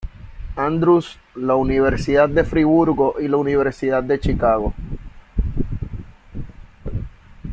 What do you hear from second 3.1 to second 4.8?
y la Universidad de Chicago.